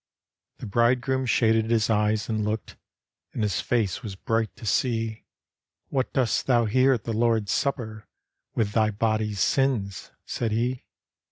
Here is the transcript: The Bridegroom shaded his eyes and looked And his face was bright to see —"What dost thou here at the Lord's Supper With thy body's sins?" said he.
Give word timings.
The 0.57 0.65
Bridegroom 0.65 1.27
shaded 1.27 1.69
his 1.69 1.87
eyes 1.87 2.27
and 2.27 2.43
looked 2.43 2.75
And 3.33 3.43
his 3.43 3.61
face 3.61 4.01
was 4.01 4.15
bright 4.15 4.49
to 4.55 4.65
see 4.65 5.25
—"What 5.91 6.11
dost 6.11 6.47
thou 6.47 6.65
here 6.65 6.91
at 6.93 7.03
the 7.03 7.13
Lord's 7.13 7.51
Supper 7.51 8.07
With 8.55 8.71
thy 8.71 8.89
body's 8.89 9.39
sins?" 9.41 10.09
said 10.25 10.53
he. 10.53 10.85